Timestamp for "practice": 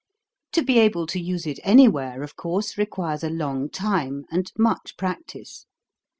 4.97-5.67